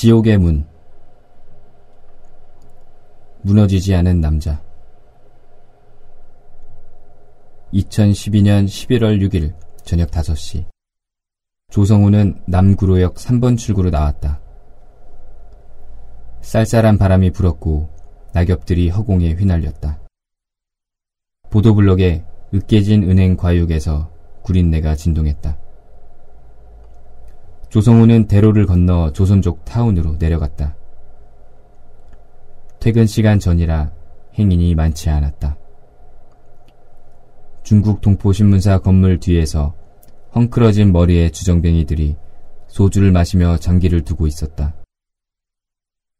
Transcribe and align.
지옥의 0.00 0.38
문 0.38 0.66
무너지지 3.42 3.94
않은 3.96 4.22
남자 4.22 4.64
2012년 7.74 8.64
11월 8.64 9.20
6일 9.20 9.52
저녁 9.84 10.10
5시 10.10 10.64
조성우는 11.68 12.44
남구로역 12.46 13.16
3번 13.16 13.58
출구로 13.58 13.90
나왔다. 13.90 14.40
쌀쌀한 16.40 16.96
바람이 16.96 17.32
불었고 17.32 17.90
낙엽들이 18.32 18.88
허공에 18.88 19.34
휘날렸다. 19.34 20.00
보도블록에 21.50 22.24
으깨진 22.54 23.02
은행 23.02 23.36
과육에서 23.36 24.10
구린내가 24.44 24.94
진동했다. 24.94 25.58
조성우는 27.70 28.26
대로를 28.26 28.66
건너 28.66 29.12
조선족 29.12 29.64
타운으로 29.64 30.16
내려갔다. 30.18 30.76
퇴근 32.80 33.06
시간 33.06 33.38
전이라 33.38 33.92
행인이 34.36 34.74
많지 34.74 35.08
않았다. 35.08 35.56
중국 37.62 38.00
동포신문사 38.00 38.78
건물 38.78 39.20
뒤에서 39.20 39.74
헝클어진 40.34 40.90
머리의 40.90 41.30
주정뱅이들이 41.30 42.16
소주를 42.66 43.12
마시며 43.12 43.58
장기를 43.58 44.02
두고 44.02 44.26
있었다. 44.26 44.74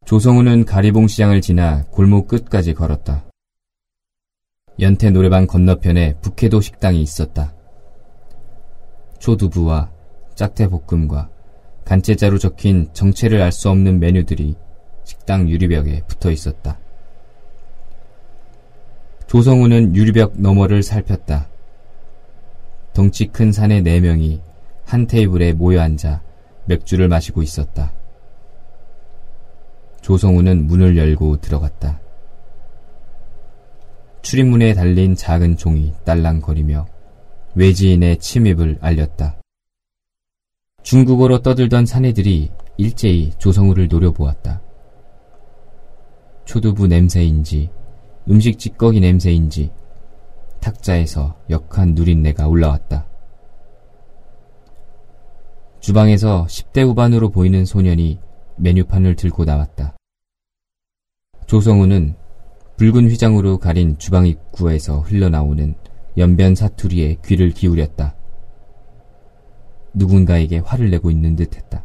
조성우는 0.05 0.63
가리봉 0.63 1.07
시장을 1.07 1.41
지나 1.41 1.83
골목 1.91 2.29
끝까지 2.29 2.73
걸었다. 2.73 3.25
연태 4.79 5.09
노래방 5.09 5.47
건너편에 5.47 6.15
북해도 6.21 6.61
식당이 6.61 7.01
있었다. 7.01 7.53
초두부와 9.19 9.91
짝태볶음과 10.35 11.30
간체자로 11.91 12.37
적힌 12.37 12.87
정체를 12.93 13.41
알 13.41 13.51
수 13.51 13.69
없는 13.69 13.99
메뉴들이 13.99 14.55
식당 15.03 15.49
유리벽에 15.49 16.03
붙어 16.07 16.31
있었다. 16.31 16.79
조성우는 19.27 19.93
유리벽 19.93 20.35
너머를 20.37 20.83
살폈다. 20.83 21.49
덩치 22.93 23.27
큰 23.27 23.51
사내 23.51 23.81
네 23.81 23.99
명이 23.99 24.39
한 24.85 25.05
테이블에 25.05 25.51
모여 25.51 25.81
앉아 25.81 26.21
맥주를 26.63 27.09
마시고 27.09 27.43
있었다. 27.43 27.91
조성우는 29.99 30.67
문을 30.67 30.95
열고 30.95 31.41
들어갔다. 31.41 31.99
출입문에 34.21 34.75
달린 34.75 35.15
작은 35.15 35.57
종이 35.57 35.93
딸랑거리며 36.05 36.87
외지인의 37.55 38.19
침입을 38.19 38.77
알렸다. 38.79 39.40
중국어로 40.83 41.41
떠들던 41.41 41.85
사내들이 41.85 42.51
일제히 42.77 43.31
조성우를 43.37 43.87
노려보았다. 43.87 44.61
초두부 46.45 46.87
냄새인지 46.87 47.69
음식 48.29 48.59
찌꺼기 48.59 48.99
냄새인지 48.99 49.71
탁자에서 50.59 51.35
역한 51.49 51.93
누린내가 51.95 52.47
올라왔다. 52.47 53.07
주방에서 55.79 56.45
10대 56.47 56.85
후반으로 56.85 57.29
보이는 57.29 57.65
소년이 57.65 58.19
메뉴판을 58.57 59.15
들고 59.15 59.45
나왔다. 59.45 59.95
조성우는 61.47 62.15
붉은 62.77 63.09
휘장으로 63.09 63.57
가린 63.57 63.97
주방 63.97 64.27
입구에서 64.27 64.99
흘러나오는 64.99 65.75
연변 66.17 66.55
사투리에 66.55 67.17
귀를 67.25 67.51
기울였다. 67.51 68.15
누군가에게 69.93 70.59
화를 70.59 70.89
내고 70.89 71.11
있는 71.11 71.35
듯 71.35 71.55
했다. 71.55 71.83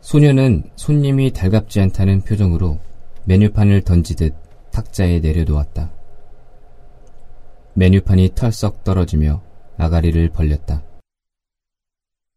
소녀는 0.00 0.70
손님이 0.76 1.32
달갑지 1.32 1.80
않다는 1.80 2.22
표정으로 2.22 2.78
메뉴판을 3.24 3.82
던지듯 3.82 4.34
탁자에 4.70 5.20
내려놓았다. 5.20 5.90
메뉴판이 7.74 8.30
털썩 8.34 8.84
떨어지며 8.84 9.42
아가리를 9.78 10.28
벌렸다. 10.30 10.84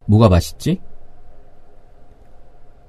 뭐가 0.06 0.28
맛있지? 0.28 0.80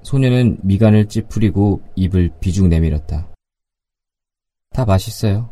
소녀는 0.02 0.58
미간을 0.62 1.08
찌푸리고 1.08 1.82
입을 1.94 2.32
비죽 2.40 2.68
내밀었다. 2.68 3.28
다 4.70 4.84
맛있어요. 4.84 5.50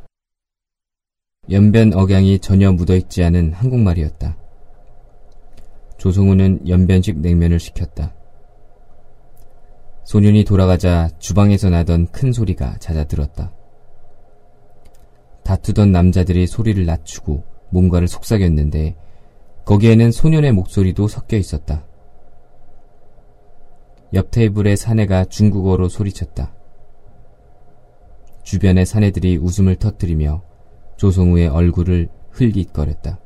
연변 1.51 1.93
억양이 1.93 2.39
전혀 2.39 2.73
묻어있지 2.73 3.23
않은 3.25 3.53
한국말이었다. 3.53 4.48
조성우는 5.99 6.69
연변식 6.69 7.19
냉면을 7.19 7.59
시켰다. 7.59 8.15
소년이 10.05 10.45
돌아가자 10.45 11.11
주방에서 11.19 11.69
나던 11.69 12.07
큰 12.07 12.33
소리가 12.33 12.79
잦아들었다. 12.79 13.53
다투던 15.45 15.93
남자들이 15.93 16.47
소리를 16.47 16.85
낮추고 16.87 17.45
뭔가를 17.71 18.09
속삭였는데 18.09 18.97
거기에는 19.65 20.11
소년의 20.11 20.53
목소리도 20.53 21.09
섞여 21.09 21.37
있었다. 21.37 21.85
옆 24.15 24.31
테이블의 24.31 24.79
사내가 24.79 25.27
중국어로 25.27 25.91
소리쳤다. 25.91 26.55
주변의 28.45 28.87
사내들이 28.87 29.37
웃음을 29.37 29.77
터뜨리며 29.77 30.43
조성우의 30.97 31.49
얼굴을 31.49 32.09
흘깃거렸다. 32.31 33.21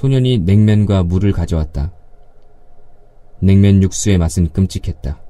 소년이 0.00 0.38
냉면과 0.38 1.02
물을 1.02 1.30
가져왔다. 1.30 1.92
냉면 3.38 3.82
육수의 3.82 4.16
맛은 4.16 4.48
끔찍했다. 4.48 5.20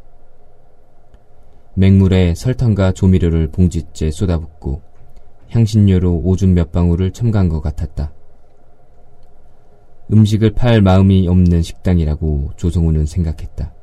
맹물에 1.74 2.36
설탕과 2.36 2.92
조미료를 2.92 3.48
봉지째 3.48 4.12
쏟아붓고 4.12 4.80
향신료로 5.48 6.20
오줌 6.22 6.54
몇 6.54 6.70
방울을 6.70 7.10
첨가한 7.10 7.48
것 7.48 7.60
같았다. 7.60 8.12
음식을 10.12 10.52
팔 10.52 10.80
마음이 10.82 11.26
없는 11.26 11.62
식당이라고 11.62 12.52
조성우는 12.56 13.06
생각했다. 13.06 13.74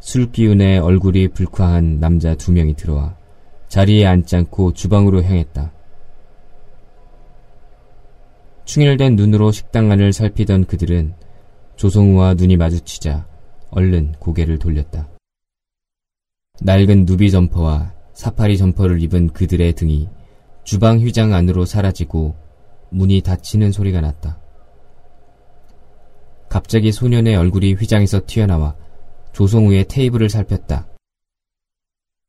술 0.00 0.32
기운에 0.32 0.78
얼굴이 0.78 1.28
불쾌한 1.28 2.00
남자 2.00 2.34
두 2.34 2.50
명이 2.50 2.74
들어와 2.74 3.14
자리에 3.68 4.06
앉지 4.06 4.34
않고 4.34 4.72
주방으로 4.72 5.22
향했다. 5.22 5.70
충혈된 8.70 9.16
눈으로 9.16 9.50
식당 9.50 9.90
안을 9.90 10.12
살피던 10.12 10.66
그들은 10.66 11.16
조성우와 11.74 12.34
눈이 12.34 12.56
마주치자 12.56 13.26
얼른 13.72 14.12
고개를 14.20 14.60
돌렸다. 14.60 15.08
낡은 16.60 17.04
누비 17.04 17.32
점퍼와 17.32 17.92
사파리 18.12 18.56
점퍼를 18.56 19.02
입은 19.02 19.32
그들의 19.32 19.72
등이 19.72 20.08
주방 20.62 21.00
휘장 21.00 21.34
안으로 21.34 21.64
사라지고 21.64 22.36
문이 22.90 23.22
닫히는 23.22 23.72
소리가 23.72 24.00
났다. 24.02 24.40
갑자기 26.48 26.92
소년의 26.92 27.34
얼굴이 27.34 27.74
휘장에서 27.74 28.20
튀어나와 28.24 28.76
조성우의 29.32 29.88
테이블을 29.88 30.30
살폈다. 30.30 30.86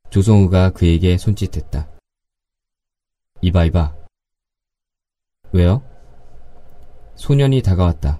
조성우가 0.09 0.71
그에게 0.71 1.19
손짓했다. 1.19 1.87
이봐, 3.41 3.65
이봐. 3.65 3.95
왜요? 5.51 5.90
소년이 7.15 7.61
다가왔다. 7.61 8.19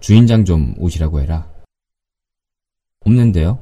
주인장 0.00 0.44
좀 0.44 0.74
오시라고 0.78 1.20
해라. 1.20 1.50
없는데요? 3.00 3.58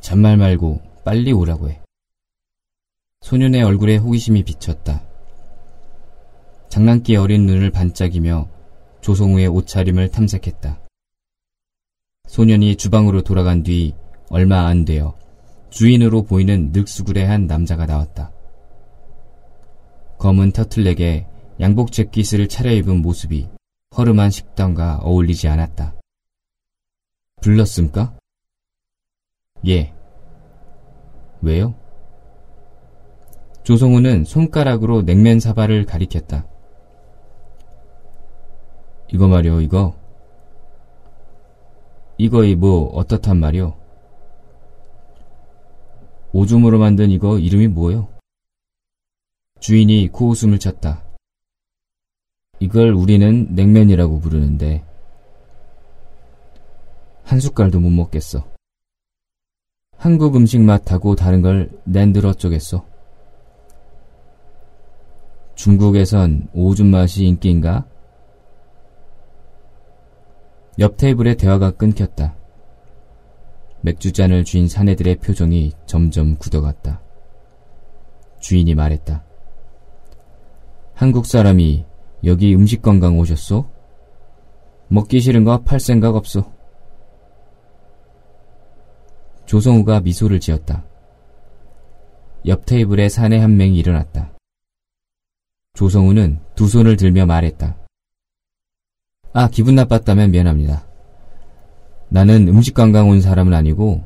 잔말 0.00 0.36
말고 0.36 0.80
빨리 1.04 1.32
오라고 1.32 1.70
해. 1.70 1.80
소년의 3.20 3.62
얼굴에 3.62 3.96
호기심이 3.96 4.44
비쳤다. 4.44 5.02
장난기 6.68 7.16
어린 7.16 7.46
눈을 7.46 7.70
반짝이며 7.70 8.48
조성우의 9.00 9.46
옷차림을 9.48 10.10
탐색했다. 10.10 10.80
소년이 12.28 12.76
주방으로 12.76 13.22
돌아간 13.22 13.62
뒤 13.62 13.94
얼마 14.30 14.66
안 14.66 14.84
되어 14.84 15.16
주인으로 15.70 16.22
보이는 16.22 16.72
늑수구레한 16.72 17.46
남자가 17.46 17.86
나왔다. 17.86 18.32
검은 20.18 20.52
터틀넥에 20.52 21.26
양복 21.60 21.92
재킷을 21.92 22.48
차려입은 22.48 23.00
모습이 23.00 23.48
허름한 23.96 24.30
식당과 24.30 24.98
어울리지 25.02 25.46
않았다. 25.46 25.94
불렀습니까? 27.40 28.16
예. 29.68 29.94
왜요? 31.42 31.74
조성우는 33.62 34.24
손가락으로 34.24 35.02
냉면 35.02 35.38
사발을 35.38 35.86
가리켰다. 35.86 36.46
이거 39.12 39.28
말이요, 39.28 39.60
이거. 39.60 39.96
이거이 42.18 42.56
뭐 42.56 42.88
어떻단 42.94 43.38
말이오? 43.38 43.76
오줌으로 46.32 46.78
만든 46.78 47.10
이거 47.10 47.38
이름이 47.38 47.68
뭐요? 47.68 48.08
주인이 49.60 50.08
코웃음을 50.08 50.58
쳤다. 50.58 51.03
이걸 52.60 52.92
우리는 52.92 53.48
냉면이라고 53.54 54.20
부르는데 54.20 54.84
한 57.24 57.40
숟갈도 57.40 57.80
못 57.80 57.90
먹겠어. 57.90 58.44
한국 59.96 60.36
음식 60.36 60.60
맛하고 60.60 61.14
다른 61.14 61.40
걸 61.42 61.70
낸들 61.84 62.26
어쩌겠어. 62.26 62.84
중국에선 65.54 66.48
오줌 66.52 66.88
맛이 66.90 67.24
인기인가? 67.24 67.86
옆 70.78 70.96
테이블의 70.96 71.36
대화가 71.36 71.70
끊겼다. 71.70 72.34
맥주잔을 73.80 74.44
쥔 74.44 74.66
사내들의 74.68 75.16
표정이 75.16 75.72
점점 75.86 76.36
굳어갔다. 76.36 77.00
주인이 78.40 78.74
말했다. 78.74 79.24
한국 80.94 81.26
사람이 81.26 81.84
여기 82.24 82.54
음식 82.54 82.82
관광 82.82 83.18
오셨소? 83.18 83.68
먹기 84.88 85.20
싫은 85.20 85.44
거 85.44 85.62
팔 85.64 85.80
생각 85.80 86.14
없소. 86.14 86.44
조성우가 89.46 90.00
미소를 90.00 90.40
지었다. 90.40 90.84
옆 92.46 92.66
테이블에 92.66 93.08
사내 93.08 93.38
한 93.38 93.56
명이 93.56 93.76
일어났다. 93.78 94.32
조성우는 95.74 96.40
두 96.54 96.68
손을 96.68 96.96
들며 96.96 97.26
말했다. 97.26 97.76
아, 99.32 99.48
기분 99.48 99.74
나빴다면 99.74 100.30
미안합니다. 100.30 100.86
나는 102.08 102.46
음식 102.48 102.74
관광 102.74 103.08
온 103.08 103.20
사람은 103.20 103.52
아니고 103.52 104.04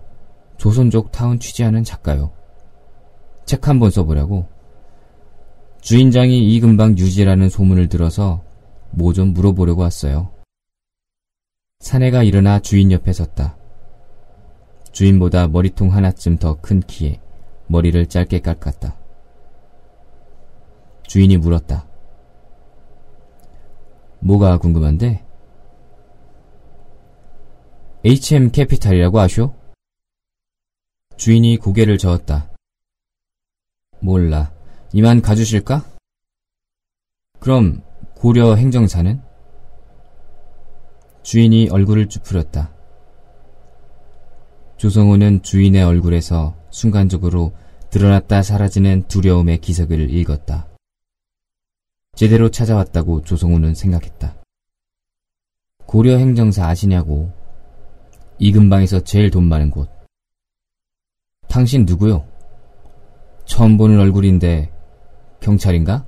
조선족 0.56 1.12
타운 1.12 1.38
취재하는 1.38 1.84
작가요. 1.84 2.32
책 3.44 3.68
한 3.68 3.78
번 3.78 3.90
써보려고. 3.90 4.46
주인장이 5.88 6.54
이 6.54 6.60
근방 6.60 6.98
유지라는 6.98 7.48
소문을 7.48 7.88
들어서 7.88 8.44
뭐 8.90 9.14
좀 9.14 9.32
물어보려고 9.32 9.80
왔어요. 9.80 10.30
사내가 11.80 12.24
일어나 12.24 12.58
주인 12.60 12.92
옆에 12.92 13.10
섰다. 13.14 13.56
주인보다 14.92 15.48
머리통 15.48 15.90
하나쯤 15.94 16.36
더 16.36 16.56
큰 16.60 16.80
키에 16.80 17.22
머리를 17.68 18.04
짧게 18.04 18.40
깎았다. 18.40 18.98
주인이 21.06 21.38
물었다. 21.38 21.88
뭐가 24.20 24.58
궁금한데? 24.58 25.24
HM 28.04 28.50
캐피탈이라고 28.50 29.20
아쇼? 29.20 29.54
주인이 31.16 31.56
고개를 31.56 31.96
저었다. 31.96 32.50
몰라. 34.00 34.52
이만 34.94 35.20
가주실까? 35.20 35.84
그럼 37.40 37.82
고려 38.14 38.54
행정사는? 38.54 39.20
주인이 41.22 41.68
얼굴을 41.68 42.08
쭈푸렸다. 42.08 42.72
조성호는 44.78 45.42
주인의 45.42 45.82
얼굴에서 45.84 46.56
순간적으로 46.70 47.52
드러났다 47.90 48.42
사라지는 48.42 49.08
두려움의 49.08 49.58
기석을 49.58 50.10
읽었다. 50.10 50.68
제대로 52.14 52.50
찾아왔다고 52.50 53.22
조성우는 53.22 53.74
생각했다. 53.74 54.36
고려 55.84 56.16
행정사 56.16 56.66
아시냐고. 56.66 57.30
이 58.38 58.52
근방에서 58.52 59.00
제일 59.00 59.30
돈 59.30 59.44
많은 59.44 59.70
곳. 59.70 59.90
당신 61.48 61.84
누구요? 61.84 62.26
처음 63.44 63.76
보는 63.76 63.98
얼굴인데 63.98 64.77
경찰인가? 65.40 66.04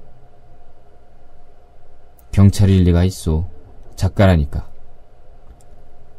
경찰일 2.32 2.84
리가 2.84 3.04
있어. 3.04 3.48
작가라니까. 3.96 4.70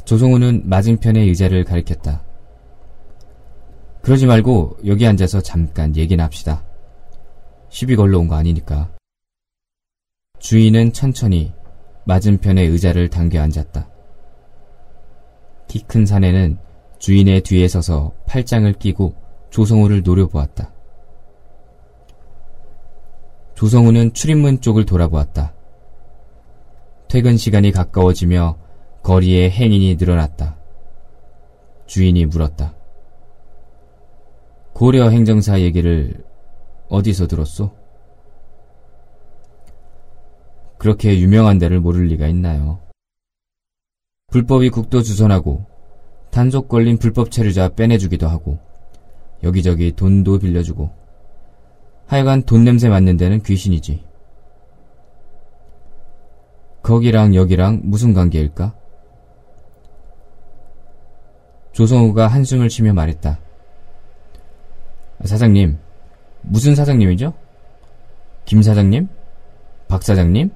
조성우는 0.06 0.64
맞은편의 0.68 1.28
의자를 1.30 1.64
가리켰다. 1.64 2.24
그러지 4.02 4.26
말고 4.26 4.78
여기 4.86 5.06
앉아서 5.08 5.42
잠깐 5.42 5.96
얘기나 5.96 6.24
합시다. 6.24 6.64
시비 7.70 7.96
걸러 7.96 8.20
온 8.20 8.28
거 8.28 8.36
아니니까. 8.36 8.92
주인은 10.40 10.92
천천히 10.92 11.54
맞은편의 12.06 12.68
의자를 12.68 13.10
당겨 13.10 13.42
앉았다. 13.42 13.88
키 15.68 15.80
큰 15.88 16.06
사내는 16.06 16.58
주인의 17.00 17.42
뒤에 17.42 17.68
서서 17.68 18.12
팔짱을 18.26 18.74
끼고 18.74 19.16
조성우를 19.52 20.02
노려보았다. 20.04 20.74
조성우는 23.62 24.14
출입문 24.14 24.60
쪽을 24.62 24.88
돌아보았다. 24.88 25.54
퇴근 27.08 27.38
시간이 27.38 27.72
가까워지며 27.72 28.58
거리에 29.04 29.52
행인이 29.52 29.98
늘어났다. 29.98 30.58
주인이 31.86 32.26
물었다. 32.26 32.74
고려 34.74 35.10
행정사 35.10 35.62
얘기를 35.62 36.26
어디서 36.90 37.28
들었소? 37.28 37.70
그렇게 40.80 41.20
유명한 41.20 41.60
데를 41.60 41.80
모를 41.80 42.06
리가 42.06 42.26
있나요? 42.30 42.80
불법이 44.32 44.72
국도 44.72 45.04
주선하고 45.04 45.68
단속 46.32 46.68
걸린 46.68 46.98
불법 46.98 47.30
체류자 47.30 47.76
빼내주기도 47.76 48.28
하고 48.28 48.58
여기저기 49.44 49.92
돈도 49.92 50.40
빌려주고 50.40 51.01
하여간 52.12 52.44
돈 52.44 52.66
냄새 52.66 52.90
맡는 52.90 53.16
데는 53.16 53.42
귀신이지. 53.42 54.04
거기랑 56.84 57.36
여기랑 57.36 57.80
무슨 57.86 58.14
관계일까? 58.14 58.76
조성우가 61.72 62.28
한숨을 62.28 62.70
쉬며 62.70 62.92
말했다. 62.92 63.40
사장님, 65.24 65.80
무슨 66.42 66.76
사장님이죠? 66.76 67.34
김 68.44 68.62
사장님? 68.62 69.08
박 69.88 70.04
사장님? 70.04 70.52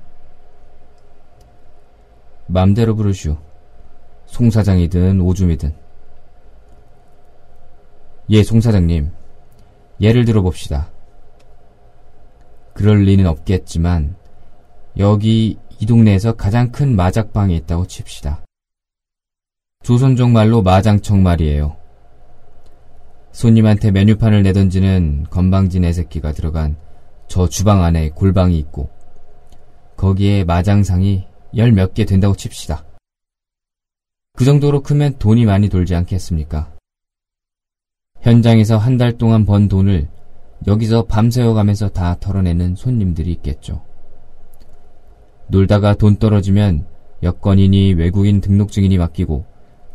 맘대로 2.47 2.97
부르시오. 2.97 3.37
송 4.25 4.49
사장이든 4.49 5.21
오줌이든. 5.21 5.73
예, 8.31 8.43
송 8.43 8.59
사장님. 8.59 9.09
예를 10.01 10.25
들어 10.25 10.41
봅시다. 10.41 10.89
그럴 12.75 13.03
리는 13.03 13.25
없겠지만 13.25 14.17
여기 14.97 15.57
이 15.79 15.85
동네에서 15.85 16.33
가장 16.33 16.71
큰 16.71 16.93
마작방이 16.95 17.55
있다고 17.55 17.87
칩시다. 17.87 18.43
조선족 19.83 20.29
말로 20.31 20.61
마장청 20.61 21.23
말이에요. 21.23 21.77
손님한테 23.31 23.91
메뉴판을 23.91 24.43
내던지는 24.43 25.25
건방진 25.29 25.85
애새끼가 25.85 26.33
들어간 26.33 26.75
저 27.29 27.47
주방 27.47 27.81
안에 27.81 28.09
골방이 28.09 28.57
있고 28.59 28.89
거기에 29.95 30.43
마장상이 30.43 31.25
열 31.55 31.71
몇 31.71 31.93
개 31.93 32.03
된다고 32.03 32.35
칩시다. 32.35 32.83
그 34.33 34.43
정도로 34.43 34.83
크면 34.83 35.17
돈이 35.17 35.45
많이 35.45 35.69
돌지 35.69 35.95
않겠습니까? 35.95 36.73
현장에서 38.19 38.77
한 38.77 38.97
달 38.97 39.17
동안 39.17 39.45
번 39.45 39.69
돈을 39.69 40.09
여기서 40.67 41.05
밤새워 41.05 41.53
가면서 41.53 41.89
다 41.89 42.17
털어내는 42.19 42.75
손님들이 42.75 43.31
있겠죠. 43.33 43.81
놀다가 45.47 45.93
돈 45.93 46.17
떨어지면 46.17 46.87
여권이니 47.21 47.93
외국인 47.93 48.41
등록증이니 48.41 48.97
맡기고 48.97 49.45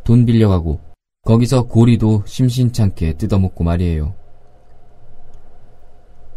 돈 0.05 0.27
빌려가고 0.27 0.81
거기서 1.25 1.67
고리도 1.67 2.25
심심찮게 2.27 3.15
뜯어먹고 3.15 3.65
말이에요. 3.65 4.15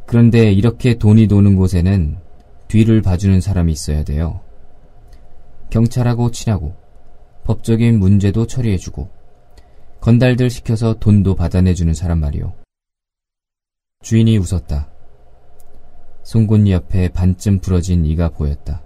그런데 0.05 0.51
이렇게 0.51 0.95
돈이 0.95 1.27
도는 1.27 1.55
곳에는 1.55 2.17
뒤를 2.67 3.01
봐주는 3.01 3.39
사람이 3.39 3.71
있어야 3.71 4.03
돼요. 4.03 4.41
경찰하고 5.69 6.31
친하고 6.31 6.75
법적인 7.45 7.99
문제도 7.99 8.45
처리해주고 8.45 9.09
건달들 10.01 10.49
시켜서 10.49 10.95
돈도 10.99 11.35
받아내주는 11.35 11.93
사람 11.93 12.19
말이요. 12.19 12.62
주인이 14.03 14.37
웃었다. 14.37 14.89
송곳니 16.23 16.71
옆에 16.73 17.07
반쯤 17.09 17.59
부러진 17.59 18.05
이가 18.05 18.29
보였다. 18.29 18.83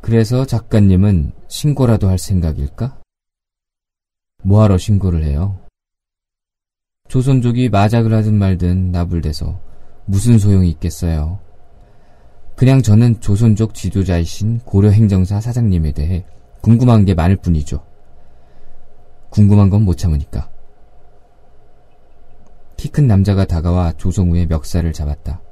그래서 0.00 0.44
작가님은 0.44 1.32
신고라도 1.48 2.08
할 2.08 2.18
생각일까? 2.18 2.98
뭐하러 4.42 4.78
신고를 4.78 5.24
해요? 5.24 5.58
조선족이 7.08 7.68
마작을 7.68 8.12
하든 8.12 8.34
말든 8.34 8.90
나불대서 8.90 9.60
무슨 10.04 10.38
소용이 10.38 10.68
있겠어요? 10.70 11.38
그냥 12.56 12.82
저는 12.82 13.20
조선족 13.20 13.74
지도자이신 13.74 14.60
고려 14.60 14.90
행정사 14.90 15.40
사장님에 15.40 15.92
대해 15.92 16.26
궁금한 16.62 17.04
게 17.04 17.14
많을 17.14 17.36
뿐이죠. 17.36 17.84
궁금한 19.30 19.70
건 19.70 19.82
못 19.82 19.96
참으니까. 19.96 20.55
키 22.86 22.92
큰 22.92 23.08
남자가 23.08 23.46
다가와 23.46 23.94
조성우의 23.94 24.46
멱살을 24.46 24.92
잡았다. 24.92 25.42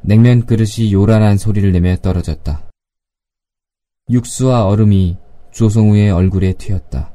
냉면 0.00 0.46
그릇이 0.46 0.90
요란한 0.90 1.36
소리를 1.36 1.70
내며 1.70 1.96
떨어졌다. 1.96 2.70
육수와 4.08 4.64
얼음이 4.64 5.18
조성우의 5.50 6.10
얼굴에 6.10 6.54
튀었다. 6.54 7.12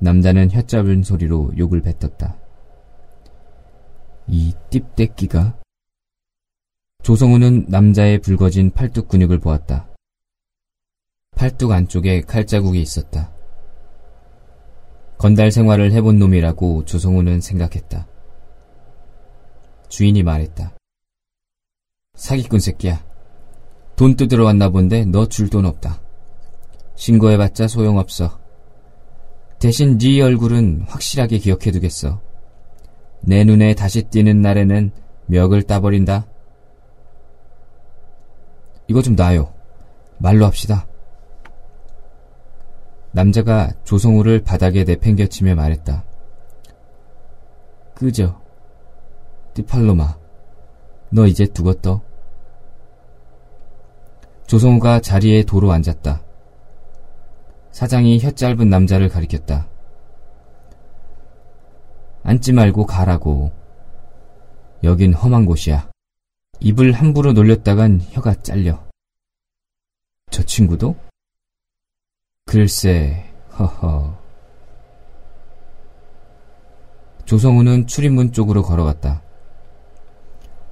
남자는 0.00 0.50
혀잡은 0.50 1.04
소리로 1.04 1.52
욕을 1.56 1.82
뱉었다. 1.82 2.36
이 4.26 4.52
띠떼끼가 4.70 5.56
조성우는 7.04 7.66
남자의 7.68 8.18
붉어진 8.18 8.72
팔뚝 8.72 9.06
근육을 9.06 9.38
보았다. 9.38 9.88
팔뚝 11.36 11.70
안쪽에 11.70 12.22
칼자국이 12.22 12.82
있었다. 12.82 13.35
건달 15.18 15.50
생활을 15.50 15.92
해본 15.92 16.18
놈이라고 16.18 16.84
조성우는 16.84 17.40
생각했다. 17.40 18.06
주인이 19.88 20.22
말했다. 20.22 20.74
사기꾼 22.14 22.60
새끼야. 22.60 23.04
돈 23.96 24.16
뜯으러 24.16 24.44
왔나 24.44 24.68
본데 24.68 25.04
너 25.06 25.26
줄 25.26 25.48
돈 25.48 25.64
없다. 25.64 26.00
신고해봤자 26.96 27.68
소용없어. 27.68 28.38
대신 29.58 29.96
네 29.98 30.20
얼굴은 30.20 30.82
확실하게 30.86 31.38
기억해두겠어. 31.38 32.20
내 33.22 33.42
눈에 33.44 33.74
다시 33.74 34.02
띄는 34.02 34.42
날에는 34.42 34.90
멱을 35.26 35.62
따버린다. 35.62 36.26
이거 38.88 39.02
좀 39.02 39.16
놔요. 39.16 39.52
말로 40.18 40.44
합시다. 40.44 40.86
남자가 43.16 43.72
조성우를 43.84 44.42
바닥에 44.42 44.84
내팽겨치며 44.84 45.54
말했다. 45.54 46.04
끄져. 47.94 48.38
띠팔로마. 49.54 50.18
너 51.08 51.26
이제 51.26 51.46
두었떠. 51.46 52.02
조성우가 54.46 55.00
자리에 55.00 55.44
도로 55.44 55.72
앉았다. 55.72 56.22
사장이 57.70 58.18
혀 58.18 58.32
짧은 58.32 58.68
남자를 58.68 59.08
가리켰다. 59.08 59.66
앉지 62.22 62.52
말고 62.52 62.84
가라고. 62.84 63.50
여긴 64.84 65.14
험한 65.14 65.46
곳이야. 65.46 65.88
입을 66.60 66.92
함부로 66.92 67.32
놀렸다간 67.32 68.02
혀가 68.10 68.42
잘려. 68.42 68.84
저 70.30 70.42
친구도? 70.42 71.05
글쎄, 72.46 73.24
허허. 73.58 74.16
조성우는 77.24 77.88
출입문 77.88 78.30
쪽으로 78.30 78.62
걸어갔다. 78.62 79.20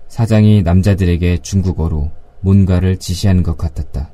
사장이 0.07 0.63
남자들에게 0.63 1.39
중국어로 1.39 2.13
뭔가를 2.41 2.97
지시하는 2.99 3.43
것 3.43 3.59
같았다. 3.59 4.13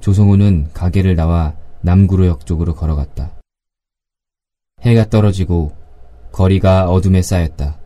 조성우는 0.00 0.70
가게를 0.72 1.16
나와 1.16 1.54
남구로역 1.82 2.46
쪽으로 2.46 2.74
걸어갔다. 2.74 3.30
해가 4.80 5.10
떨어지고 5.10 5.76
거리가 6.32 6.88
어둠에 6.90 7.20
쌓였다. 7.20 7.78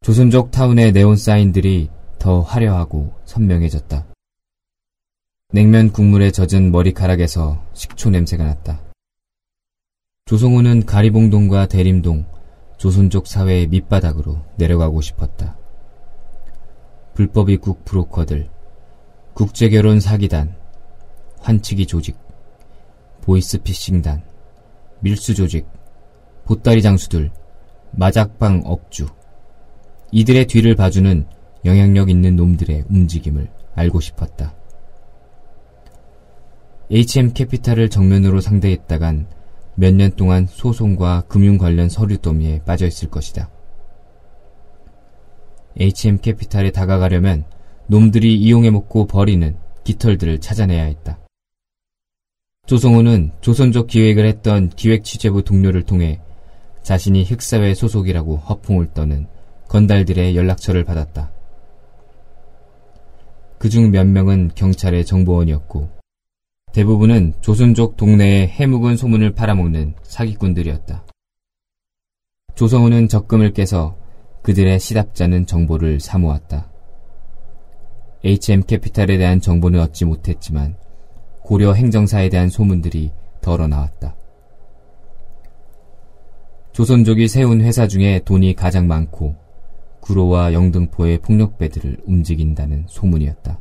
조선족 0.00 0.50
타운의 0.50 0.92
네온 0.92 1.16
사인들이 1.16 1.90
더 2.18 2.40
화려하고 2.40 3.12
선명해졌다. 3.26 4.13
냉면 5.52 5.92
국물에 5.92 6.30
젖은 6.30 6.72
머리카락에서 6.72 7.62
식초 7.74 8.10
냄새가 8.10 8.42
났다. 8.44 8.80
조성우는 10.24 10.86
가리봉동과 10.86 11.68
대림동, 11.68 12.24
조선족 12.76 13.26
사회의 13.26 13.66
밑바닥으로 13.68 14.40
내려가고 14.56 15.00
싶었다. 15.00 15.56
불법 17.14 17.50
입국 17.50 17.84
브로커들, 17.84 18.48
국제결혼 19.34 20.00
사기단, 20.00 20.56
환치기 21.38 21.86
조직, 21.86 22.16
보이스피싱단, 23.20 24.24
밀수 25.00 25.34
조직, 25.34 25.66
보따리 26.46 26.82
장수들, 26.82 27.30
마작방 27.92 28.62
억주. 28.64 29.06
이들의 30.10 30.46
뒤를 30.46 30.74
봐주는 30.74 31.26
영향력 31.64 32.10
있는 32.10 32.34
놈들의 32.34 32.84
움직임을 32.88 33.48
알고 33.74 34.00
싶었다. 34.00 34.54
HM 36.90 37.32
캐피탈을 37.32 37.88
정면으로 37.88 38.40
상대했다간 38.40 39.26
몇 39.76 39.94
년 39.94 40.12
동안 40.12 40.46
소송과 40.46 41.24
금융 41.28 41.58
관련 41.58 41.88
서류 41.88 42.18
더미에 42.18 42.60
빠져 42.64 42.86
있을 42.86 43.10
것이다. 43.10 43.50
HM 45.76 46.18
캐피탈에 46.18 46.70
다가가려면 46.70 47.44
놈들이 47.88 48.36
이용해 48.36 48.70
먹고 48.70 49.06
버리는 49.06 49.56
깃털들을 49.82 50.40
찾아내야 50.40 50.84
했다. 50.84 51.18
조성우는 52.66 53.32
조선족 53.40 53.88
기획을 53.88 54.24
했던 54.26 54.70
기획 54.70 55.04
취재부 55.04 55.42
동료를 55.42 55.82
통해 55.82 56.20
자신이 56.82 57.24
흑사회 57.24 57.74
소속이라고 57.74 58.36
허풍을 58.36 58.92
떠는 58.94 59.26
건달들의 59.68 60.36
연락처를 60.36 60.84
받았다. 60.84 61.30
그중 63.58 63.90
몇 63.90 64.06
명은 64.06 64.52
경찰의 64.54 65.04
정보원이었고 65.04 66.03
대부분은 66.74 67.34
조선족 67.40 67.96
동네에 67.96 68.48
해묵은 68.48 68.96
소문을 68.96 69.34
팔아먹는 69.34 69.94
사기꾼들이었다. 70.02 71.04
조성우는 72.56 73.06
적금을 73.06 73.52
깨서 73.52 73.96
그들의 74.42 74.80
시답자는 74.80 75.46
정보를 75.46 76.00
사모았다. 76.00 76.68
HM 78.24 78.64
캐피탈에 78.64 79.18
대한 79.18 79.40
정보는 79.40 79.78
얻지 79.82 80.04
못했지만 80.04 80.76
고려 81.44 81.74
행정사에 81.74 82.28
대한 82.28 82.48
소문들이 82.48 83.12
덜어 83.40 83.68
나왔다. 83.68 84.16
조선족이 86.72 87.28
세운 87.28 87.60
회사 87.60 87.86
중에 87.86 88.20
돈이 88.24 88.56
가장 88.56 88.88
많고 88.88 89.36
구로와 90.00 90.52
영등포의 90.52 91.18
폭력배들을 91.18 91.98
움직인다는 92.04 92.86
소문이었다. 92.88 93.60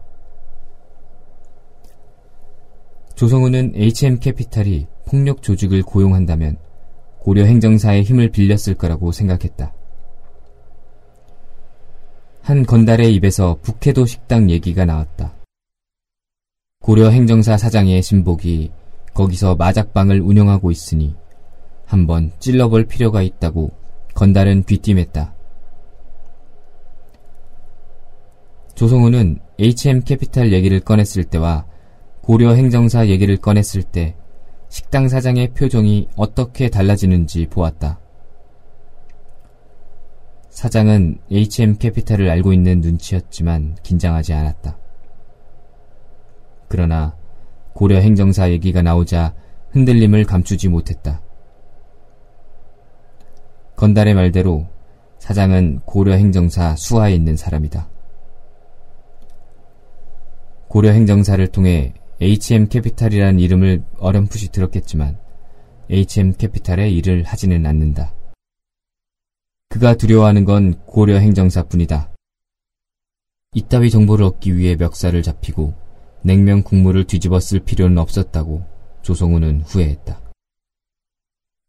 조성우는 3.16 3.74
HM 3.76 4.20
캐피탈이 4.20 4.88
폭력 5.06 5.42
조직을 5.42 5.84
고용한다면 5.84 6.58
고려 7.20 7.46
행정사의 7.46 8.04
힘을 8.04 8.30
빌렸을 8.30 8.76
거라고 8.76 9.12
생각했다. 9.12 9.74
한 12.42 12.66
건달의 12.66 13.14
입에서 13.16 13.58
북해도 13.62 14.06
식당 14.06 14.50
얘기가 14.50 14.86
나왔다. 14.86 15.34
고려 16.82 17.10
행정사 17.10 17.56
사장의 17.56 18.02
신복이 18.02 18.72
거기서 19.14 19.56
마작방을 19.56 20.20
운영하고 20.20 20.72
있으니 20.72 21.16
한번 21.86 22.32
찔러볼 22.40 22.86
필요가 22.86 23.22
있다고 23.22 23.72
건달은 24.16 24.64
귀띔했다. 24.64 25.34
조성우는 28.76 29.40
HM 29.60 30.02
캐피탈 30.04 30.52
얘기를 30.52 30.80
꺼냈을 30.80 31.24
때와 31.24 31.66
고려 32.24 32.54
행정사 32.54 33.08
얘기를 33.08 33.36
꺼냈을 33.36 33.84
때 33.84 34.16
식당 34.70 35.10
사장의 35.10 35.50
표정이 35.50 36.08
어떻게 36.16 36.70
달라지는지 36.70 37.48
보았다. 37.48 38.00
사장은 40.50 41.18
HM 41.30 41.78
캐피탈을 41.80 42.30
알고 42.30 42.54
있는 42.54 42.80
눈치였지만 42.80 43.76
긴장하지 43.84 44.32
않았다. 44.32 44.78
그러나 46.70 47.14
고려 47.74 47.98
행정사 47.98 48.52
얘기가 48.52 48.82
나오자 48.82 49.36
흔들림을 49.72 50.24
감추지 50.24 50.70
못했다. 50.70 51.22
건달의 53.76 54.14
말대로 54.14 54.66
사장은 55.20 55.82
고려 55.84 56.14
행정사 56.14 56.78
수하에 56.78 57.14
있는 57.14 57.36
사람이다. 57.36 57.90
고려 60.70 60.92
행정사를 60.92 61.46
통해 61.48 61.94
HM 62.24 62.70
캐피탈이라는 62.70 63.38
이름을 63.42 63.84
어렴풋이 63.98 64.54
들었겠지만 64.54 65.20
HM 65.90 66.32
캐피탈의 66.38 66.96
일을 66.96 67.24
하지는 67.24 67.66
않는다. 67.66 68.16
그가 69.68 69.96
두려워하는 69.96 70.46
건 70.46 70.80
고려 70.86 71.18
행정사뿐이다. 71.18 72.14
이따위 73.56 73.90
정보를 73.90 74.24
얻기 74.24 74.56
위해 74.56 74.78
멱살을 74.78 75.22
잡히고 75.22 75.74
냉면 76.22 76.64
국물을 76.64 77.04
뒤집어 77.04 77.42
쓸 77.42 77.60
필요는 77.60 77.98
없었다고 77.98 78.64
조성우는 79.02 79.64
후회했다. 79.64 80.22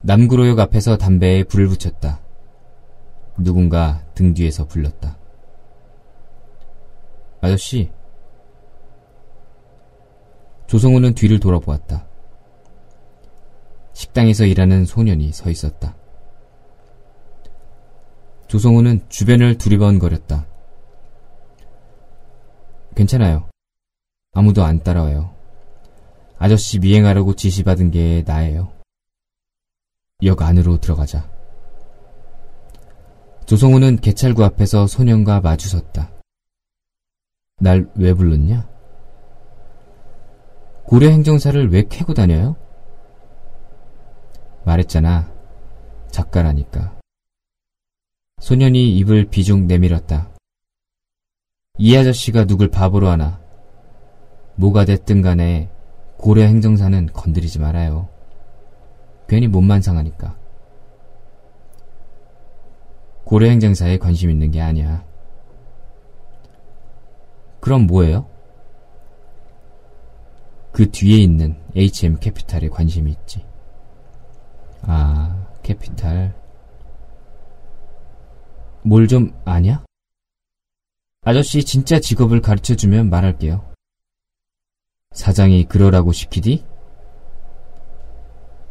남구로역 0.04 0.60
앞에서 0.60 0.96
담배에 0.96 1.42
불을 1.42 1.66
붙였다. 1.66 2.20
누군가 3.38 4.06
등 4.14 4.34
뒤에서 4.34 4.68
불렀다. 4.68 5.18
아저씨. 7.40 7.90
조성우는 10.66 11.14
뒤를 11.14 11.40
돌아보았다. 11.40 12.06
식당에서 13.92 14.44
일하는 14.44 14.84
소년이 14.84 15.32
서 15.32 15.50
있었다. 15.50 15.96
조성우는 18.48 19.08
주변을 19.08 19.58
두리번거렸다. 19.58 20.46
괜찮아요. 22.96 23.48
아무도 24.32 24.64
안 24.64 24.82
따라와요. 24.82 25.34
아저씨 26.38 26.78
미행하라고 26.78 27.34
지시받은 27.34 27.90
게 27.90 28.24
나예요. 28.26 28.72
역 30.24 30.42
안으로 30.42 30.78
들어가자. 30.78 31.30
조성우는 33.46 34.00
개찰구 34.00 34.44
앞에서 34.44 34.86
소년과 34.86 35.40
마주섰다. 35.40 36.10
날 37.60 37.88
왜 37.96 38.12
불렀냐? 38.12 38.73
고려 40.86 41.08
행정사를 41.08 41.70
왜 41.72 41.84
캐고 41.88 42.12
다녀요? 42.12 42.56
말했잖아. 44.64 45.32
작가라니까. 46.10 46.98
소년이 48.40 48.96
입을 48.98 49.26
비중 49.30 49.66
내밀었다. 49.66 50.30
이 51.78 51.96
아저씨가 51.96 52.44
누굴 52.44 52.68
바보로 52.68 53.08
하나. 53.08 53.40
뭐가 54.56 54.84
됐든 54.84 55.22
간에 55.22 55.70
고려 56.18 56.42
행정사는 56.42 57.06
건드리지 57.12 57.58
말아요. 57.58 58.08
괜히 59.26 59.48
몸만 59.48 59.80
상하니까. 59.80 60.36
고려 63.24 63.48
행정사에 63.48 63.96
관심 63.96 64.30
있는 64.30 64.50
게 64.50 64.60
아니야. 64.60 65.02
그럼 67.60 67.86
뭐예요? 67.86 68.33
그 70.74 70.90
뒤에 70.90 71.18
있는 71.18 71.56
HM 71.76 72.18
캐피탈에 72.18 72.68
관심이 72.68 73.12
있지. 73.12 73.46
아, 74.82 75.46
캐피탈. 75.62 76.34
뭘 78.82 79.06
좀 79.06 79.32
아냐? 79.44 79.84
아저씨 81.22 81.64
진짜 81.64 82.00
직업을 82.00 82.40
가르쳐주면 82.40 83.08
말할게요. 83.08 83.64
사장이 85.12 85.66
그러라고 85.66 86.10
시키디? 86.10 86.64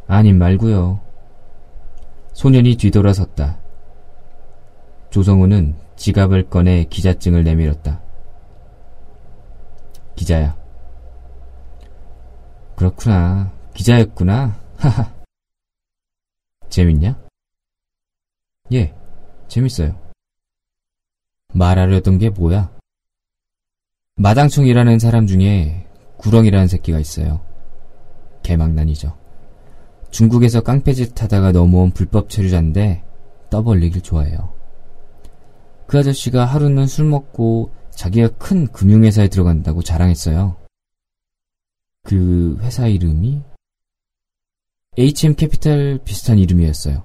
아님 0.06 0.36
말고요. 0.36 1.00
소년이 2.34 2.76
뒤돌아섰다. 2.76 3.58
조성우는 5.08 5.74
지갑을 5.96 6.50
꺼내 6.50 6.84
기자증을 6.84 7.44
내밀었다. 7.44 8.02
기자야. 10.16 10.63
그렇구나. 12.76 13.52
기자였구나. 13.74 14.58
하하. 14.76 15.14
재밌냐? 16.68 17.18
예, 18.72 18.94
재밌어요. 19.48 19.96
말하려던 21.52 22.18
게 22.18 22.30
뭐야? 22.30 22.72
마당총이라는 24.16 24.98
사람 24.98 25.26
중에 25.26 25.86
구렁이라는 26.18 26.68
새끼가 26.68 26.98
있어요. 26.98 27.44
개망난이죠. 28.42 29.16
중국에서 30.10 30.62
깡패짓 30.62 31.20
하다가 31.20 31.52
넘어온 31.52 31.90
불법 31.90 32.30
체류자인데 32.30 33.02
떠벌리길 33.50 34.02
좋아해요. 34.02 34.52
그 35.86 35.98
아저씨가 35.98 36.44
하루는 36.44 36.86
술 36.86 37.06
먹고 37.06 37.72
자기가 37.90 38.28
큰 38.38 38.66
금융회사에 38.68 39.28
들어간다고 39.28 39.82
자랑했어요. 39.82 40.56
그 42.04 42.58
회사 42.60 42.86
이름이 42.86 43.42
HM 44.96 45.34
캐피탈 45.34 46.00
비슷한 46.04 46.38
이름이었어요. 46.38 47.02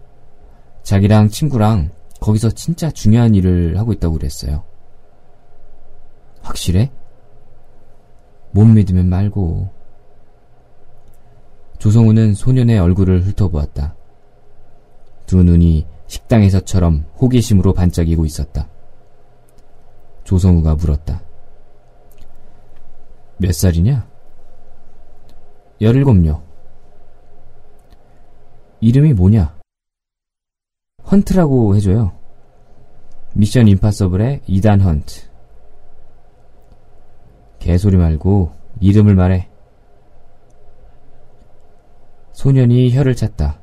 자기랑 0.83 1.29
친구랑 1.29 1.91
거기서 2.19 2.51
진짜 2.51 2.91
중요한 2.91 3.33
일을 3.33 3.79
하고 3.79 3.93
있다고 3.93 4.15
그랬어요. 4.15 4.63
확실해? 6.41 6.91
못 8.51 8.65
믿으면 8.65 9.07
말고. 9.07 9.69
조성우는 11.79 12.33
소년의 12.33 12.77
얼굴을 12.79 13.21
훑어보았다. 13.21 13.95
두 15.25 15.43
눈이 15.43 15.88
식당에서처럼 16.07 17.05
호기심으로 17.21 17.73
반짝이고 17.73 18.25
있었다. 18.25 18.67
조성우가 20.25 20.75
물었다. 20.75 21.21
몇 23.38 23.53
살이냐? 23.53 24.09
열일곱요. 25.81 26.43
이름이 28.81 29.13
뭐냐? 29.13 29.57
헌트라고 31.09 31.75
해줘요. 31.75 32.11
미션 33.33 33.67
임파서블의 33.67 34.41
이단 34.47 34.81
헌트. 34.81 35.29
개소리 37.59 37.97
말고 37.97 38.51
이름을 38.81 39.15
말해. 39.15 39.49
소년이 42.33 42.95
혀를 42.95 43.15
찼다. 43.15 43.59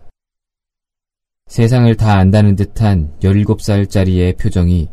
세상을 1.46 1.94
다 1.96 2.18
안다는 2.18 2.57
듯한 2.57 3.16
17살짜리의 3.20 4.38
표정이 4.38 4.90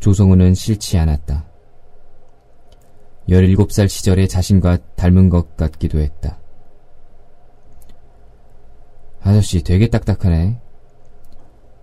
조성우는 0.00 0.54
싫지 0.54 0.98
않았다. 0.98 1.46
17살 3.28 3.88
시절의 3.88 4.28
자신과 4.28 4.78
닮은 4.96 5.30
것 5.30 5.56
같기도 5.56 5.98
했다. 6.00 6.38
아저씨 9.24 9.62
되게 9.62 9.88
딱딱하네. 9.88 10.60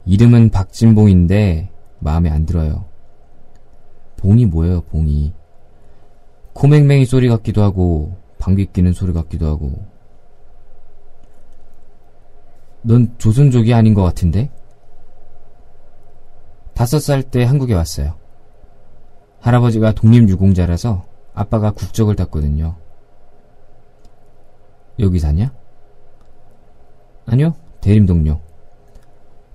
이름은 0.05 0.51
박진봉인데 0.51 1.71
마음에 1.99 2.29
안 2.29 2.45
들어요. 2.45 2.85
봉이 4.17 4.45
뭐예요, 4.45 4.81
봉이. 4.81 5.33
코맹맹이 6.53 7.05
소리 7.05 7.27
같기도 7.27 7.63
하고 7.63 8.15
방귀 8.37 8.67
끼는 8.73 8.93
소리 8.93 9.11
같기도 9.13 9.47
하고 9.47 9.83
넌 12.83 13.15
조선족이 13.17 13.73
아닌 13.73 13.93
것 13.93 14.03
같은데? 14.03 14.51
다섯 16.73 16.99
살 16.99 17.23
때 17.23 17.43
한국에 17.43 17.73
왔어요. 17.73 18.15
할아버지가 19.39 19.93
독립유공자라서 19.93 21.05
아빠가 21.33 21.71
국적을 21.71 22.15
땄거든요. 22.15 22.75
여기 24.99 25.19
사냐? 25.19 25.60
아니요, 27.25 27.55
대림동료. 27.81 28.41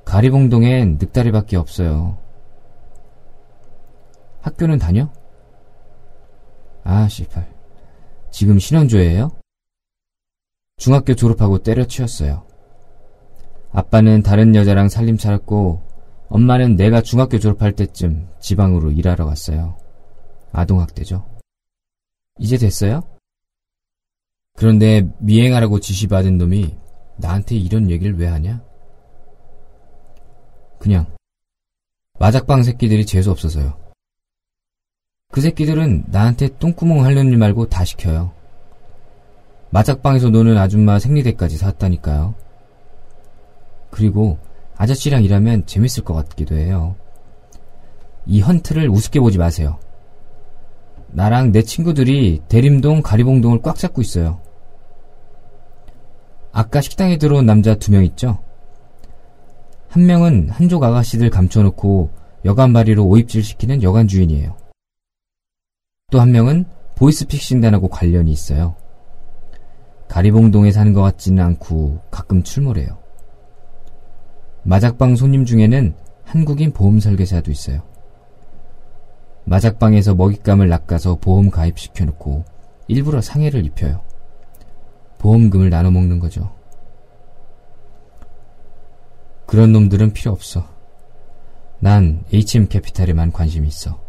가리봉동엔 0.05 0.99
늑다리밖에 1.01 1.57
없어요. 1.57 2.19
학교는 4.41 4.79
다녀? 4.79 5.11
아, 6.85 7.09
씨발. 7.09 7.53
지금 8.31 8.59
신혼조예요? 8.59 9.31
중학교 10.77 11.15
졸업하고 11.15 11.59
때려치웠어요. 11.59 12.47
아빠는 13.73 14.23
다른 14.23 14.55
여자랑 14.55 14.89
살림 14.89 15.17
차렸고, 15.17 15.83
엄마는 16.29 16.77
내가 16.77 17.03
중학교 17.03 17.39
졸업할 17.39 17.73
때쯤 17.73 18.29
지방으로 18.41 18.93
일하러 18.93 19.27
갔어요. 19.27 19.77
아동학대죠. 20.53 21.25
이제 22.39 22.57
됐어요? 22.57 23.03
그런데 24.55 25.09
미행하라고 25.19 25.81
지시받은 25.81 26.39
놈이 26.39 26.77
나한테 27.17 27.57
이런 27.57 27.91
얘기를 27.91 28.19
왜 28.19 28.27
하냐? 28.27 28.63
그냥 30.79 31.07
마작방 32.19 32.63
새끼들이 32.63 33.05
재수 33.05 33.31
없어서요. 33.31 33.77
그 35.33 35.41
새끼들은 35.41 36.05
나한테 36.09 36.49
똥구멍 36.59 37.05
하려는 37.05 37.33
일 37.33 37.39
말고 37.39 37.69
다 37.69 37.85
시켜요. 37.85 38.33
마작방에서 39.71 40.31
노는 40.31 40.57
아줌마 40.57 40.99
생리대까지 40.99 41.59
샀다니까요. 41.59 42.35
그리고 43.91 44.39
아저씨랑 44.77 45.25
일하면 45.25 45.67
재밌을 45.67 46.05
것 46.05 46.15
같기도 46.15 46.57
해요. 46.57 46.97
이 48.27 48.41
헌트를 48.41 48.89
우습게 48.89 49.21
보지 49.21 49.39
마세요. 49.39 49.79
나랑 51.09 51.53
내 51.53 51.63
친구들이 51.63 52.43
대림동 52.49 53.03
가리봉동을 53.03 53.63
꽉 53.63 53.77
잡고 53.77 54.01
있어요. 54.03 54.41
아까 56.57 56.81
식당에 56.81 57.19
들어온 57.19 57.45
남자 57.45 57.75
두 57.75 57.93
명 57.93 58.03
있죠? 58.07 58.39
한 59.89 60.07
명은 60.07 60.49
한족 60.49 60.83
아가씨들 60.83 61.29
감춰놓고 61.29 62.11
여관 62.47 62.73
바리로 62.73 63.05
오입질 63.05 63.43
시키는 63.45 63.83
여관 63.83 64.09
주인이에요. 64.09 64.57
또 66.11 66.19
한 66.19 66.33
명은 66.33 66.65
보이스픽싱단하고 66.95 67.89
관련이 67.89 68.31
있어요. 68.31 68.75
가리봉동에 70.09 70.71
사는 70.73 70.95
것 70.95 71.03
같지는 71.03 71.45
않고 71.45 72.01
가끔 72.11 72.43
출몰해요. 72.43 72.97
마작방 74.63 75.15
손님 75.15 75.45
중에는 75.45 75.95
한국인 76.25 76.73
보험 76.73 77.01
설계사도 77.01 77.51
있어요. 77.51 77.83
마작방에서 79.45 80.15
먹잇감을 80.15 80.71
낚아서 80.71 81.17
보험 81.17 81.51
가입시켜놓고 81.51 82.45
일부러 82.89 83.21
상해를 83.21 83.67
입혀요. 83.67 84.06
보험금을 85.27 85.71
나눠 85.71 85.91
먹는 85.91 86.21
거죠. 86.21 86.55
그런 89.45 89.73
놈들은 89.73 90.13
필요 90.13 90.31
없어. 90.31 90.69
난 91.81 92.25
HM 92.33 92.69
캐피탈에만 92.69 93.33
관심이 93.33 93.67
있어. 93.67 94.07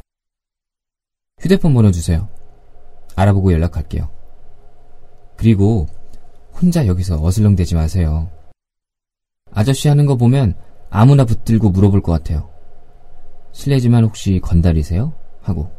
휴대폰 1.40 1.74
번호 1.74 1.92
주세요. 1.92 2.28
알아보고 3.16 3.52
연락할게요. 3.52 4.10
그리고 5.38 5.88
혼자 6.54 6.86
여기서 6.86 7.24
어슬렁대지 7.24 7.74
마세요. 7.74 8.30
아저씨 9.52 9.88
하는 9.88 10.06
거 10.06 10.18
보면 10.18 10.56
아무나 10.92 11.26
붙들고 11.26 11.72
물어볼 11.72 12.02
것 12.04 12.12
같아요. 12.12 12.50
실례지만 13.54 14.04
혹시 14.04 14.40
건달이세요? 14.40 15.14
하고. 15.42 15.72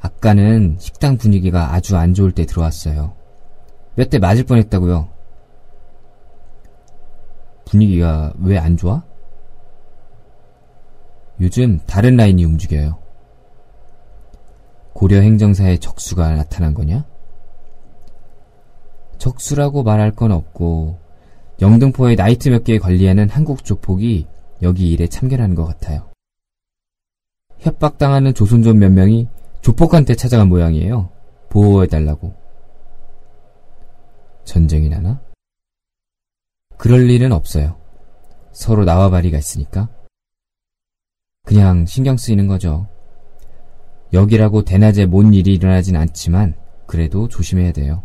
아까는 0.00 0.76
식당 0.78 1.16
분위기가 1.16 1.72
아주 1.72 1.96
안 1.96 2.14
좋을 2.14 2.30
때 2.30 2.46
들어왔어요. 2.46 3.23
몇 3.96 4.10
대 4.10 4.18
맞을 4.18 4.44
뻔했다고요. 4.44 5.08
분위기가 7.64 8.32
왜 8.40 8.58
안 8.58 8.76
좋아? 8.76 9.02
요즘 11.40 11.80
다른 11.86 12.16
라인이 12.16 12.44
움직여요. 12.44 12.98
고려 14.92 15.18
행정사의 15.20 15.80
적수가 15.80 16.36
나타난 16.36 16.74
거냐? 16.74 17.04
적수라고 19.18 19.82
말할 19.82 20.12
건 20.12 20.30
없고 20.32 20.98
영등포의 21.60 22.16
나이트 22.16 22.48
몇 22.50 22.64
개 22.64 22.78
관리하는 22.78 23.28
한국 23.30 23.64
조폭이 23.64 24.26
여기 24.62 24.90
일에 24.92 25.06
참견하는 25.08 25.54
것 25.54 25.64
같아요. 25.64 26.08
협박당하는 27.58 28.34
조선족 28.34 28.76
몇 28.76 28.92
명이 28.92 29.28
조폭한테 29.62 30.14
찾아간 30.14 30.48
모양이에요. 30.48 31.08
보호해달라고. 31.48 32.34
전쟁이 34.44 34.88
나나? 34.88 35.20
그럴 36.76 37.08
일은 37.10 37.32
없어요. 37.32 37.76
서로 38.52 38.84
나와바리가 38.84 39.38
있으니까. 39.38 39.88
그냥 41.44 41.86
신경 41.86 42.16
쓰이는 42.16 42.46
거죠. 42.46 42.88
여기라고 44.12 44.64
대낮에 44.64 45.06
뭔 45.06 45.34
일이 45.34 45.54
일어나진 45.54 45.96
않지만 45.96 46.54
그래도 46.86 47.28
조심해야 47.28 47.72
돼요. 47.72 48.02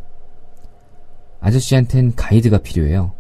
아저씨한텐 1.40 2.16
가이드가 2.16 2.58
필요해요. 2.60 3.14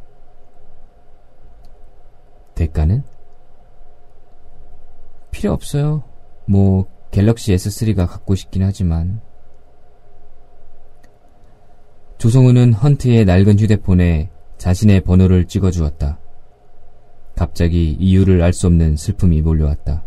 대가는? 2.56 3.04
필요 5.32 5.54
없어요. 5.54 6.04
뭐 6.46 6.86
갤럭시 7.12 7.54
S3가 7.54 8.08
갖고 8.08 8.36
싶긴 8.36 8.64
하지만 8.64 9.22
조성우는 12.20 12.74
헌트의 12.74 13.24
낡은 13.24 13.60
휴대폰에 13.60 14.30
자신의 14.58 15.06
번호를 15.06 15.48
찍어주었다. 15.48 16.20
갑자기 17.34 17.94
이유를 17.94 18.42
알 18.42 18.52
수 18.52 18.68
없는 18.68 18.98
슬픔이 18.98 19.42
몰려왔다. 19.42 20.04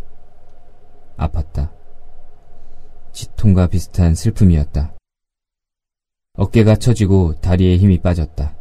아팠다. 1.17 1.73
치통과 3.13 3.67
비슷한 3.67 4.15
슬픔이었다. 4.15 4.95
어깨가 6.35 6.77
처지고 6.77 7.41
다리에 7.41 7.79
힘이 7.79 7.99
빠졌다. 7.99 8.57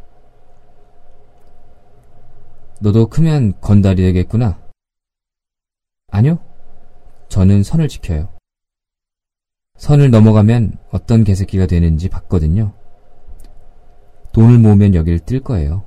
너도 2.80 3.08
크면 3.08 3.60
건달이 3.60 4.02
되겠구나. 4.02 4.62
아니요. 6.08 6.38
저는 7.28 7.62
선을 7.62 7.88
지켜요. 7.88 8.32
선을 9.76 10.10
넘어가면 10.10 10.78
어떤 10.90 11.22
개새끼가 11.22 11.66
되는지 11.66 12.08
봤거든요. 12.08 12.72
돈을 14.32 14.58
모으면 14.58 14.94
여길 14.94 15.20
뜰 15.20 15.40
거예요. 15.40 15.84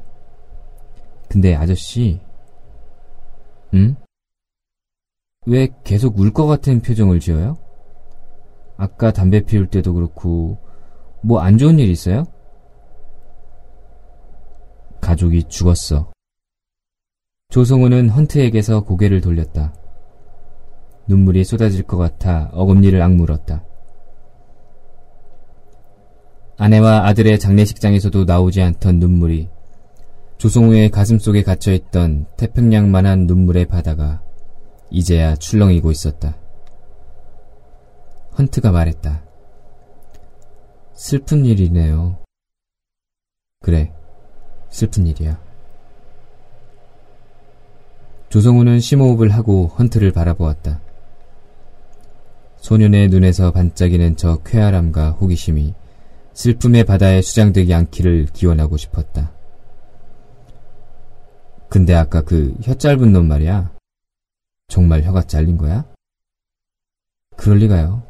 근데 1.30 1.56
아저씨, 1.56 2.20
응? 3.74 3.96
왜 5.48 5.68
계속 5.84 6.18
울 6.20 6.32
것 6.32 6.46
같은 6.48 6.82
표정을 6.82 7.20
지어요? 7.20 7.58
아까 8.78 9.12
담배 9.12 9.42
피울 9.42 9.68
때도 9.68 9.94
그렇고, 9.94 10.58
뭐 11.22 11.40
안 11.42 11.58
좋은 11.58 11.80
일 11.80 11.90
있어요? 11.90 12.26
가족이 15.02 15.44
죽었어. 15.44 16.12
조성우는 17.50 18.10
헌트에게서 18.10 18.82
고개를 18.84 19.22
돌렸다. 19.22 19.74
눈물이 21.08 21.44
쏟아질 21.44 21.84
것 21.84 21.98
같아 21.98 22.50
어금니를 22.54 23.02
악물었다. 23.02 23.64
아내와 26.58 27.06
아들의 27.08 27.38
장례식장에서도 27.40 28.24
나오지 28.24 28.62
않던 28.62 29.00
눈물이 29.00 29.50
조성우의 30.38 30.90
가슴 30.90 31.20
속에 31.20 31.44
갇혀있던 31.44 32.28
태평양만한 32.38 33.26
눈물의 33.28 33.66
바다가 33.66 34.22
이제야 34.90 35.36
출렁이고 35.36 35.92
있었다. 35.92 36.36
헌트가 38.38 38.72
말했다. 38.72 39.24
슬픈 40.94 41.46
일이네요. 41.46 42.18
그래, 43.62 43.92
슬픈 44.70 45.08
일이야. 45.08 45.40
조성우는 48.30 48.80
심호흡을 48.80 49.30
하고 49.30 49.68
헌트를 49.68 50.12
바라보았다. 50.12 50.82
소년의 52.58 53.10
눈에서 53.10 53.52
반짝이는 53.52 54.16
저 54.18 54.38
쾌활함과 54.44 55.12
호기심이 55.12 55.74
슬픔의 56.36 56.84
바다에 56.84 57.22
수장되지 57.22 57.74
않기를 57.74 58.28
기원하고 58.34 58.78
싶었다. 58.78 59.32
근데 61.70 61.94
아까 61.96 62.22
그 62.22 62.54
혀 62.62 62.74
짧은 62.76 63.12
놈 63.12 63.28
말이야. 63.28 63.74
정말 64.68 65.04
혀가 65.04 65.24
잘린 65.24 65.58
거야? 65.58 65.86
그럴 67.38 67.58
리가요. 67.60 68.04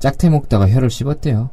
짝태 0.00 0.28
먹다가 0.30 0.68
혀를 0.68 0.90
씹었대요. 0.90 1.50